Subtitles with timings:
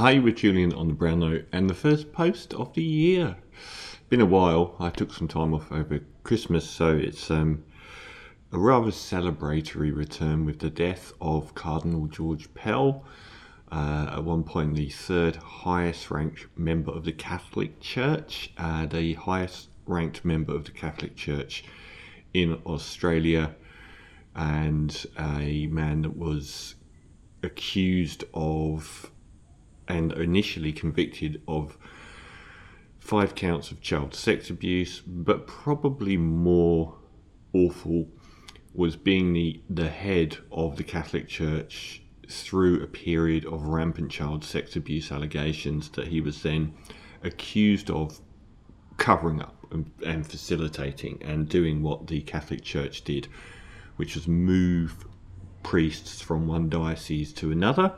[0.00, 3.36] Hi, we're Julian on the Brown Note, and the first post of the year.
[4.08, 4.76] Been a while.
[4.78, 7.64] I took some time off over Christmas, so it's um,
[8.52, 13.06] a rather celebratory return with the death of Cardinal George Pell,
[13.72, 19.14] uh, at one point the third highest ranked member of the Catholic Church, uh, the
[19.14, 21.64] highest ranked member of the Catholic Church
[22.32, 23.56] in Australia,
[24.36, 26.76] and a man that was
[27.42, 29.10] accused of
[29.88, 31.76] and initially convicted of
[32.98, 36.94] five counts of child sex abuse, but probably more
[37.54, 38.06] awful
[38.74, 44.44] was being the, the head of the Catholic Church through a period of rampant child
[44.44, 46.74] sex abuse allegations that he was then
[47.24, 48.20] accused of
[48.98, 53.26] covering up and, and facilitating and doing what the Catholic Church did,
[53.96, 55.06] which was move
[55.62, 57.92] priests from one diocese to another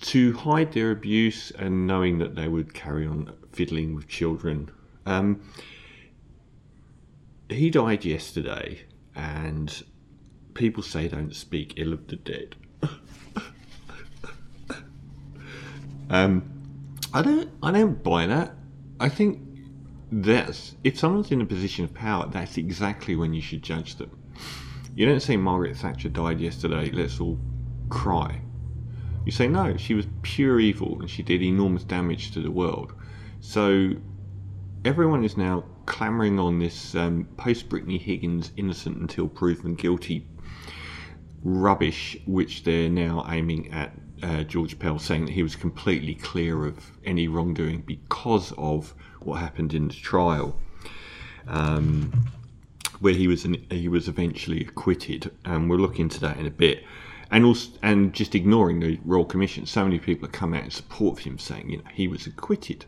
[0.00, 4.70] to hide their abuse and knowing that they would carry on fiddling with children.
[5.06, 5.42] Um,
[7.48, 8.82] he died yesterday,
[9.14, 9.82] and
[10.54, 12.56] people say don't speak ill of the dead.
[16.10, 16.48] um,
[17.12, 17.50] I don't.
[17.62, 18.54] I don't buy that.
[19.00, 19.40] I think
[20.10, 24.10] that's if someone's in a position of power, that's exactly when you should judge them.
[24.94, 26.90] You don't say Margaret Thatcher died yesterday.
[26.90, 27.38] Let's all
[27.88, 28.40] cry.
[29.24, 32.92] You say no, she was pure evil and she did enormous damage to the world.
[33.40, 33.92] So
[34.84, 40.26] everyone is now clamoring on this um, post Brittany Higgins innocent until proven guilty
[41.42, 46.66] rubbish, which they're now aiming at uh, George Pell, saying that he was completely clear
[46.66, 50.58] of any wrongdoing because of what happened in the trial,
[51.46, 52.12] um,
[53.00, 56.50] where he was an, he was eventually acquitted, and we'll look into that in a
[56.50, 56.84] bit
[57.30, 59.66] and also and just ignoring the Royal Commission.
[59.66, 62.26] So many people have come out in support of him, saying you know he was
[62.26, 62.86] acquitted.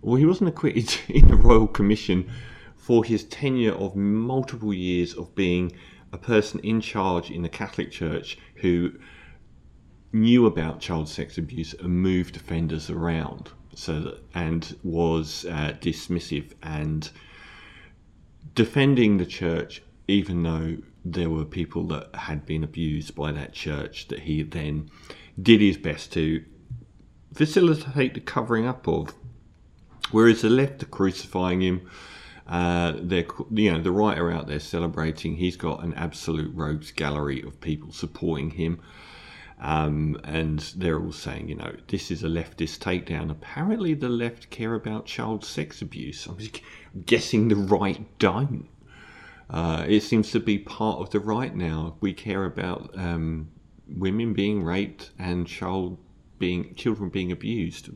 [0.00, 2.30] Well, he wasn't acquitted in the Royal Commission
[2.76, 5.72] for his tenure of multiple years of being
[6.12, 8.92] a person in charge in the Catholic Church who
[10.12, 16.52] knew about child sex abuse and moved offenders around, so that, and was uh, dismissive
[16.62, 17.10] and
[18.54, 24.08] defending the church, even though there were people that had been abused by that church
[24.08, 24.90] that he then
[25.40, 26.44] did his best to
[27.34, 29.14] facilitate the covering up of.
[30.10, 31.88] Whereas the left are crucifying him,
[32.46, 35.36] uh, they're you know the right are out there celebrating.
[35.36, 38.80] He's got an absolute rogues gallery of people supporting him,
[39.60, 43.30] um, and they're all saying you know this is a leftist takedown.
[43.30, 46.26] Apparently, the left care about child sex abuse.
[46.26, 46.36] I'm
[47.06, 48.68] guessing the right don't.
[49.52, 51.96] Uh, it seems to be part of the right now.
[52.00, 53.50] We care about um,
[53.86, 55.98] women being raped and child
[56.38, 57.90] being children being abused.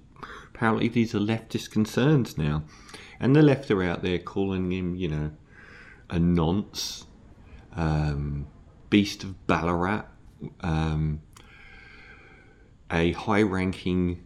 [0.55, 2.65] Apparently, these are leftist concerns now,
[3.19, 5.31] and the left are out there calling him, you know,
[6.11, 7.07] a nonce,
[7.75, 8.47] um,
[8.91, 10.05] beast of Ballarat,
[10.61, 11.23] um,
[12.91, 14.23] a high-ranking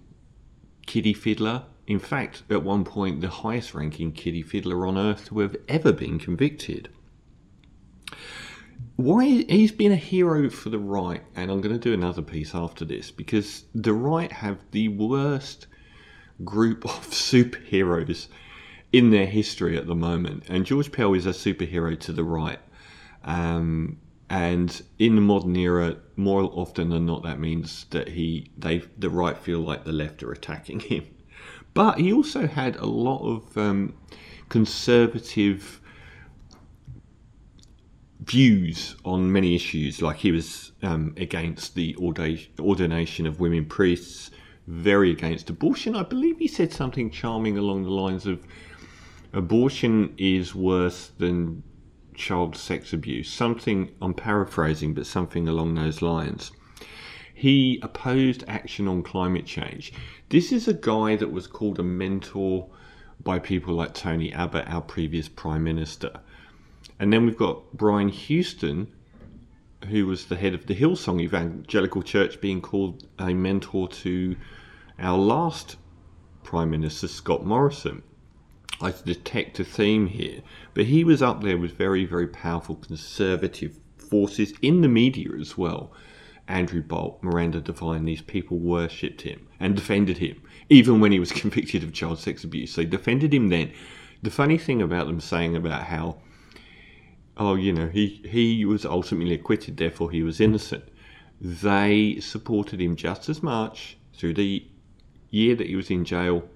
[0.86, 1.64] kiddie fiddler.
[1.86, 6.18] In fact, at one point, the highest-ranking kiddie fiddler on earth to have ever been
[6.18, 6.91] convicted
[9.04, 12.54] why he's been a hero for the right, and I'm going to do another piece
[12.54, 15.66] after this because the right have the worst
[16.44, 18.28] group of superheroes
[18.92, 22.58] in their history at the moment, and George Pell is a superhero to the right.
[23.24, 28.78] Um, and in the modern era, more often than not, that means that he they
[28.96, 31.04] the right feel like the left are attacking him.
[31.74, 33.94] But he also had a lot of um,
[34.48, 35.79] conservative
[38.25, 44.31] views on many issues, like he was um, against the ordination of women priests,
[44.66, 45.97] very against abortion.
[45.97, 48.47] I believe he said something charming along the lines of
[49.32, 51.62] abortion is worse than
[52.14, 53.30] child sex abuse.
[53.30, 56.53] Something, I'm paraphrasing, but something along those lines.
[57.34, 59.94] He opposed action on climate change.
[60.28, 62.68] This is a guy that was called a mentor
[63.22, 66.21] by people like Tony Abbott, our previous Prime Minister.
[67.00, 68.86] And then we've got Brian Houston,
[69.88, 74.36] who was the head of the Hillsong Evangelical Church, being called a mentor to
[74.98, 75.76] our last
[76.44, 78.02] Prime Minister, Scott Morrison.
[78.82, 80.42] I detect a theme here,
[80.74, 85.56] but he was up there with very, very powerful conservative forces in the media as
[85.56, 85.92] well.
[86.48, 91.32] Andrew Bolt, Miranda Devine, these people worshipped him and defended him, even when he was
[91.42, 92.74] convicted of child sex abuse.
[92.74, 93.72] They defended him then.
[94.22, 96.18] The funny thing about them saying about how
[97.41, 100.84] oh, you know, he, he was ultimately acquitted, therefore he was innocent.
[101.41, 104.69] They supported him just as much through the
[105.31, 106.47] year that he was in jail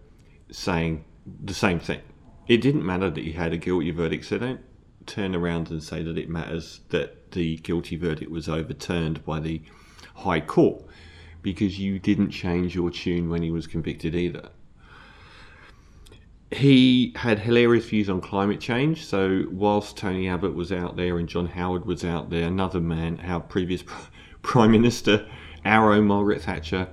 [0.51, 1.07] saying
[1.43, 2.03] the same thing.
[2.47, 4.61] It didn't matter that he had a guilty verdict, so don't
[5.07, 9.63] turn around and say that it matters that the guilty verdict was overturned by the
[10.17, 10.85] High Court
[11.41, 14.51] because you didn't change your tune when he was convicted either.
[16.51, 19.05] He had hilarious views on climate change.
[19.05, 23.21] So, whilst Tony Abbott was out there and John Howard was out there, another man,
[23.25, 23.83] our previous
[24.43, 25.27] Prime Minister,
[25.65, 26.89] Arrow Margaret Thatcher,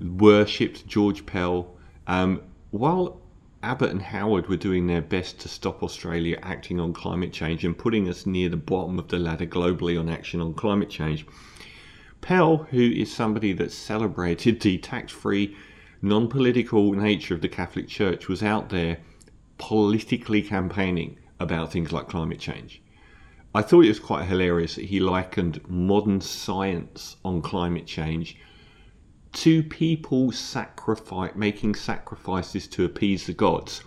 [0.00, 1.74] worshipped George Pell.
[2.06, 3.20] Um, while
[3.62, 7.76] Abbott and Howard were doing their best to stop Australia acting on climate change and
[7.76, 11.26] putting us near the bottom of the ladder globally on action on climate change.
[12.20, 15.56] Pell, who is somebody that celebrated the tax free,
[16.02, 18.98] non political nature of the Catholic Church, was out there
[19.58, 22.82] politically campaigning about things like climate change.
[23.54, 28.36] I thought it was quite hilarious that he likened modern science on climate change
[29.32, 33.82] to people sacrifice, making sacrifices to appease the gods.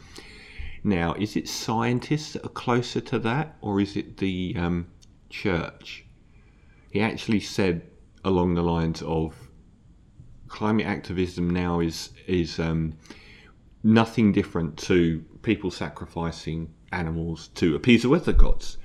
[0.83, 4.87] Now, is it scientists that are closer to that, or is it the um,
[5.29, 6.05] church?
[6.89, 7.87] He actually said
[8.23, 9.40] along the lines of
[10.51, 12.94] climate activism now is is um,
[13.83, 18.77] nothing different to people sacrificing animals to appease the weather gods.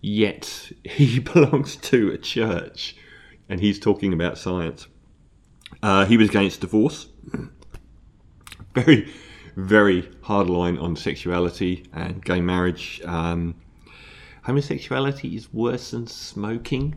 [0.00, 2.96] Yet he belongs to a church,
[3.48, 4.86] and he's talking about science.
[5.82, 7.08] Uh, he was against divorce.
[8.74, 9.12] Very,
[9.56, 13.02] very hard line on sexuality and gay marriage.
[13.04, 13.56] Um,
[14.44, 16.94] homosexuality is worse than smoking.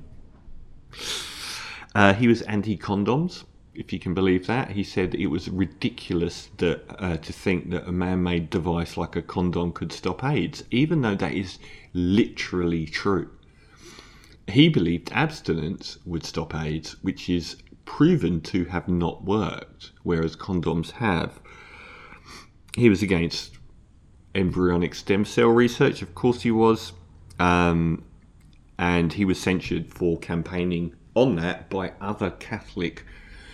[1.96, 3.44] Uh, he was anti condoms,
[3.75, 4.72] if you can believe that.
[4.72, 9.16] He said it was ridiculous that, uh, to think that a man made device like
[9.16, 11.60] a condom could stop AIDS, even though that is
[11.94, 13.30] literally true.
[14.48, 20.92] He believed abstinence would stop AIDS, which is proven to have not worked, whereas condoms
[20.92, 21.40] have.
[22.75, 23.58] He was against
[24.36, 26.94] embryonic stem cell research, of course, he was.
[27.40, 28.04] Um,
[28.78, 33.06] and he was censured for campaigning on that by other Catholic.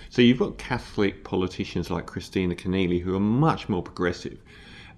[0.09, 4.39] So you've got Catholic politicians like Kristina Keneally who are much more progressive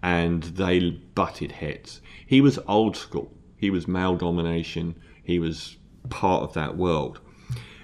[0.02, 2.02] and they butted heads.
[2.25, 5.78] He was old school, he was male domination, he was
[6.10, 7.19] part of that world.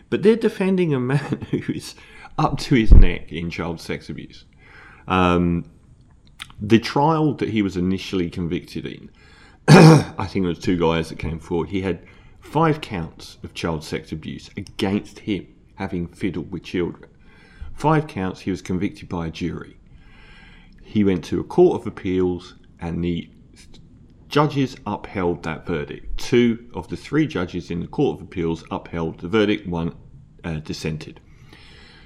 [0.10, 1.96] But they're defending a man who is
[2.38, 4.46] up to his neck in child sex abuse.
[5.08, 5.66] Um,
[6.62, 9.12] the trial that he was initially convicted in,
[9.68, 11.70] I think it was two guys that came forward.
[11.70, 12.00] He had
[12.40, 17.10] five counts of child sex abuse against him having fiddled with children.
[17.78, 19.78] Five counts, he was convicted by a jury.
[20.82, 23.30] He went to a court of appeals and the
[24.30, 26.18] judges upheld that verdict.
[26.18, 29.96] Two of the three judges in the Court of Appeals upheld the verdict, one
[30.44, 31.22] uh, dissented.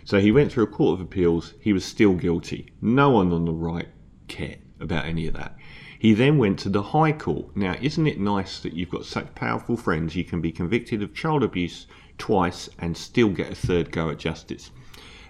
[0.04, 2.74] So he went through a Court of Appeals, he was still guilty.
[2.82, 3.88] No one on the right
[4.28, 5.56] cared about any of that.
[5.98, 7.56] He then went to the High Court.
[7.56, 11.14] Now, isn't it nice that you've got such powerful friends you can be convicted of
[11.14, 11.88] child abuse
[12.18, 14.72] twice and still get a third go at justice?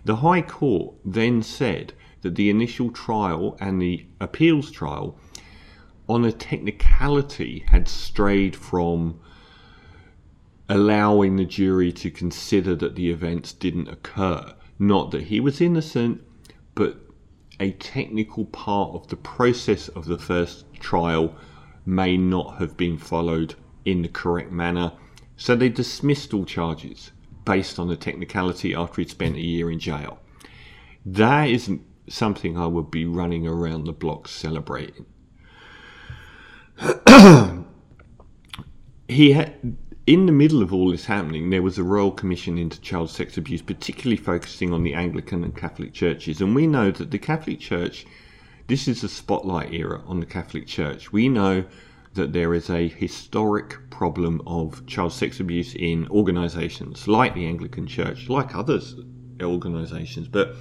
[0.03, 5.17] The High Court then said that the initial trial and the appeals trial
[6.09, 9.19] on a technicality had strayed from
[10.67, 14.55] allowing the jury to consider that the events didn't occur.
[14.79, 16.21] Not that he was innocent,
[16.73, 16.99] but
[17.59, 21.35] a technical part of the process of the first trial
[21.85, 23.53] may not have been followed
[23.85, 24.93] in the correct manner.
[25.37, 27.11] So they dismissed all charges
[27.45, 30.19] based on the technicality after he'd spent a year in jail.
[31.05, 35.05] That isn't something I would be running around the block celebrating.
[39.07, 42.81] he had in the middle of all this happening, there was a Royal Commission into
[42.81, 46.41] Child Sex Abuse, particularly focusing on the Anglican and Catholic churches.
[46.41, 48.05] And we know that the Catholic Church,
[48.67, 51.11] this is a spotlight era on the Catholic Church.
[51.11, 51.65] We know
[52.13, 57.87] that there is a historic problem of child sex abuse in organisations like the Anglican
[57.87, 58.95] Church, like others
[59.41, 60.55] organisations, but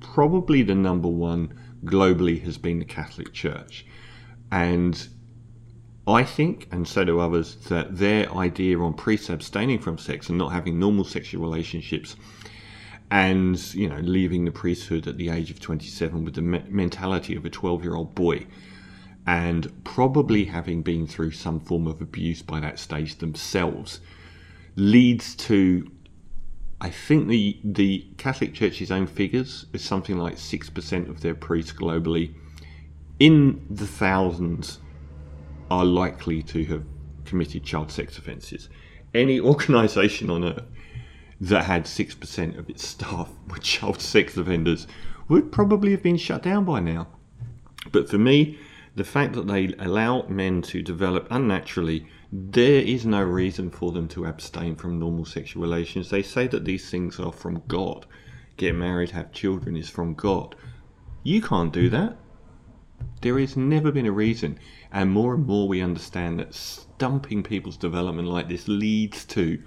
[0.00, 3.86] probably the number one globally has been the Catholic Church.
[4.50, 5.08] And
[6.06, 10.38] I think, and so do others, that their idea on priests abstaining from sex and
[10.38, 12.16] not having normal sexual relationships
[13.10, 17.36] and, you know, leaving the priesthood at the age of 27 with the me- mentality
[17.36, 18.46] of a 12 year old boy
[19.26, 24.00] and probably having been through some form of abuse by that stage themselves
[24.76, 25.90] leads to
[26.80, 31.34] I think the the Catholic Church's own figures is something like six percent of their
[31.34, 32.34] priests globally,
[33.18, 34.78] in the thousands
[35.70, 36.84] are likely to have
[37.24, 38.68] committed child sex offences.
[39.14, 40.64] Any organisation on earth
[41.40, 44.86] that had 6% of its staff were child sex offenders
[45.28, 47.08] would probably have been shut down by now.
[47.92, 48.58] But for me,
[48.96, 54.08] the fact that they allow men to develop unnaturally, there is no reason for them
[54.08, 56.08] to abstain from normal sexual relations.
[56.08, 58.06] They say that these things are from God.
[58.56, 60.56] Get married, have children is from God.
[61.22, 62.16] You can't do that.
[63.20, 64.58] There has never been a reason,
[64.90, 69.62] and more and more we understand that stumping people's development like this leads to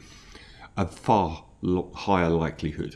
[0.76, 1.46] a far
[1.94, 2.96] higher likelihood.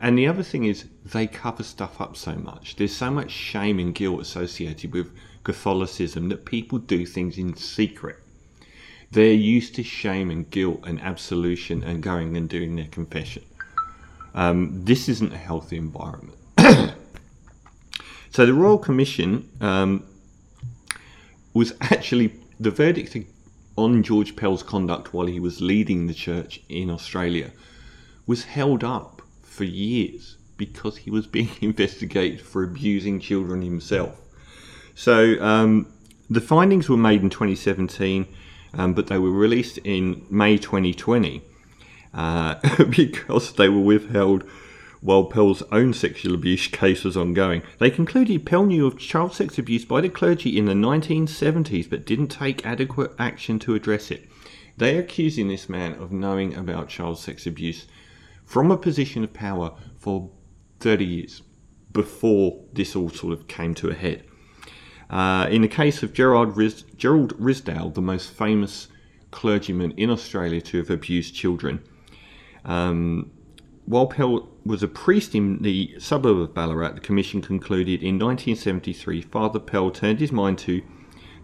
[0.00, 2.76] And the other thing is, they cover stuff up so much.
[2.76, 5.12] There's so much shame and guilt associated with
[5.44, 8.16] Catholicism that people do things in secret.
[9.10, 13.44] They're used to shame and guilt and absolution and going and doing their confession.
[14.34, 16.38] Um, this isn't a healthy environment.
[18.30, 20.04] so the Royal Commission um,
[21.52, 23.16] was actually the verdict
[23.76, 27.50] on George Pell's conduct while he was leading the church in Australia
[28.26, 34.21] was held up for years because he was being investigated for abusing children himself.
[34.94, 35.92] So um,
[36.28, 38.26] the findings were made in 2017,
[38.74, 41.42] um, but they were released in May 2020
[42.14, 44.44] uh, because they were withheld
[45.00, 47.62] while Pell's own sexual abuse case was ongoing.
[47.78, 52.06] They concluded Pell knew of child sex abuse by the clergy in the 1970s but
[52.06, 54.28] didn't take adequate action to address it.
[54.76, 57.86] They are accusing this man of knowing about child sex abuse
[58.44, 60.30] from a position of power for
[60.80, 61.42] 30 years
[61.92, 64.24] before this all sort of came to a head.
[65.12, 68.88] Uh, in the case of Gerard Riz- Gerald Ridsdale, the most famous
[69.30, 71.80] clergyman in Australia to have abused children,
[72.64, 73.30] um,
[73.84, 79.20] while Pell was a priest in the suburb of Ballarat, the Commission concluded in 1973
[79.22, 80.82] Father Pell turned his mind to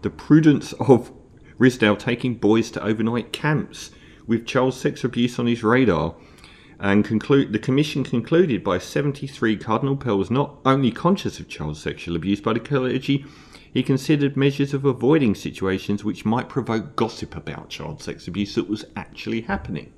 [0.01, 1.11] the prudence of
[1.59, 3.91] Ridsdale taking boys to overnight camps
[4.25, 6.15] with child sex abuse on his radar.
[6.79, 11.75] And conclude, the Commission concluded by 73 Cardinal Pell was not only conscious of child
[11.75, 13.25] sexual abuse by the clergy,
[13.73, 18.69] he considered measures of avoiding situations which might provoke gossip about child sex abuse that
[18.69, 19.93] was actually happening.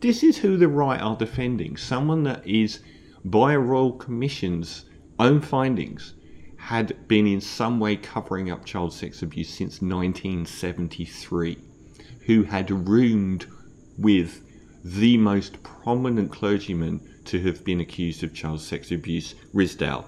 [0.00, 1.76] This is who the right are defending.
[1.76, 2.80] Someone that is,
[3.24, 4.84] by a Royal Commission's
[5.18, 6.14] own findings,
[6.56, 11.58] had been in some way covering up child sex abuse since 1973,
[12.26, 13.46] who had roomed
[13.98, 14.44] with
[14.84, 20.04] the most prominent clergyman to have been accused of child sex abuse, Ridsdale,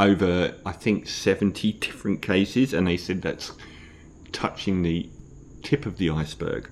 [0.00, 3.52] over I think 70 different cases, and they said that's
[4.32, 5.10] touching the
[5.62, 6.70] tip of the iceberg.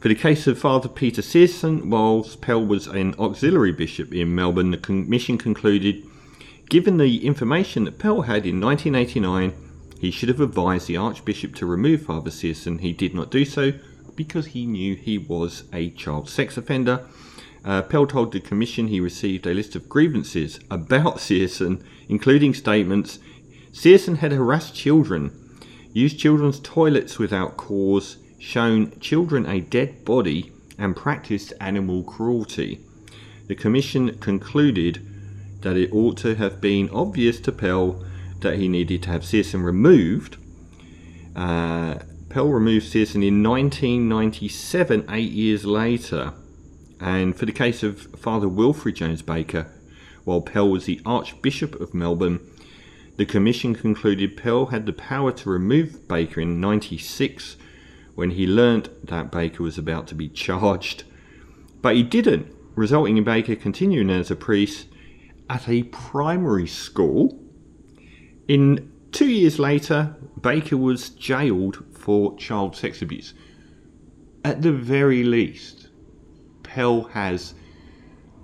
[0.00, 4.70] For the case of Father Peter Searson, whilst Pell was an auxiliary bishop in Melbourne,
[4.70, 6.02] the commission concluded
[6.70, 9.52] given the information that Pell had in 1989,
[10.00, 12.78] he should have advised the Archbishop to remove Father Searson.
[12.78, 13.74] He did not do so
[14.16, 17.06] because he knew he was a child sex offender.
[17.64, 23.18] Uh, Pell told the Commission he received a list of grievances about Searson, including statements
[23.72, 25.30] Searson had harassed children,
[25.92, 32.80] used children's toilets without cause, shown children a dead body and practiced animal cruelty.
[33.46, 35.06] The Commission concluded
[35.60, 38.02] that it ought to have been obvious to Pell
[38.40, 40.36] that he needed to have Searson removed.
[41.36, 41.98] Uh,
[42.28, 46.32] Pell removed Searson in 1997, eight years later.
[47.00, 49.66] And for the case of Father Wilfred James Baker,
[50.24, 52.40] while Pell was the Archbishop of Melbourne,
[53.16, 57.56] the Commission concluded Pell had the power to remove Baker in 96
[58.14, 61.04] when he learnt that Baker was about to be charged.
[61.80, 64.88] But he didn't, resulting in Baker continuing as a priest
[65.48, 67.38] at a primary school.
[68.46, 73.34] In two years later, Baker was jailed for child sex abuse.
[74.44, 75.79] At the very least,
[76.72, 77.54] Pell has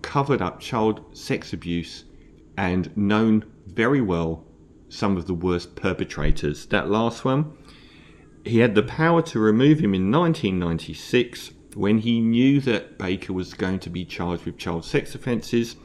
[0.02, 2.06] covered up child sex abuse
[2.58, 4.44] and known very well
[4.88, 6.66] some of the worst perpetrators.
[6.66, 7.56] That last one,
[8.44, 13.54] he had the power to remove him in 1996 when he knew that Baker was
[13.54, 15.76] going to be charged with child sex offences.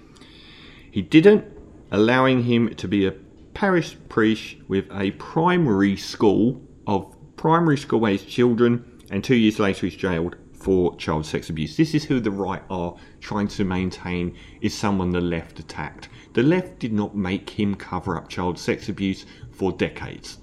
[0.89, 1.45] He didn't,
[1.91, 3.13] allowing him to be a
[3.53, 9.85] parish priest with a primary school of primary school aged children, and two years later
[9.85, 11.75] he's jailed for child sex abuse.
[11.75, 16.09] This is who the right are trying to maintain is someone the left attacked.
[16.33, 20.37] The left did not make him cover up child sex abuse for decades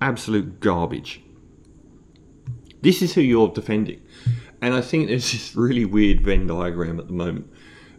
[0.00, 1.22] absolute garbage.
[2.82, 4.02] This is who you're defending.
[4.60, 7.50] And I think there's this really weird Venn diagram at the moment.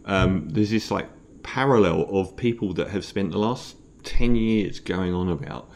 [0.04, 1.08] Um, there's this like
[1.42, 5.70] parallel of people that have spent the last 10 years going on about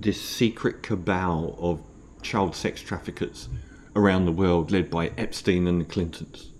[0.00, 1.82] this secret cabal of
[2.22, 3.48] child sex traffickers
[3.98, 6.50] around the world, led by Epstein and the Clintons.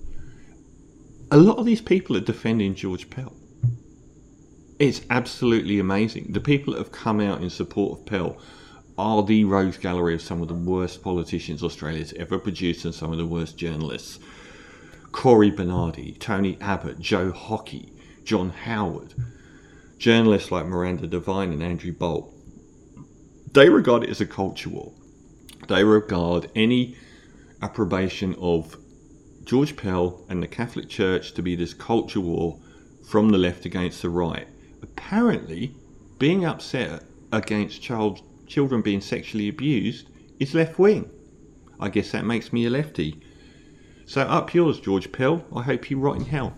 [1.30, 3.34] A lot of these people are defending George Pell.
[4.78, 6.32] It's absolutely amazing.
[6.32, 8.38] The people that have come out in support of Pell
[8.96, 13.12] are the rogues gallery of some of the worst politicians Australia's ever produced and some
[13.12, 14.18] of the worst journalists.
[15.12, 17.92] Cory Bernardi, Tony Abbott, Joe Hockey,
[18.24, 19.14] John Howard,
[19.98, 22.34] journalists like Miranda Devine and Andrew Bolt.
[23.52, 24.92] They regard it as a culture war.
[25.68, 26.96] They regard any
[27.62, 28.76] approbation of
[29.44, 32.60] George Pell and the Catholic Church to be this culture war
[33.08, 34.46] from the left against the right.
[34.82, 35.74] Apparently,
[36.18, 41.10] being upset against child, children being sexually abused is left wing.
[41.80, 43.22] I guess that makes me a lefty.
[44.04, 45.44] So up yours, George Pell.
[45.54, 46.57] I hope you rot in hell.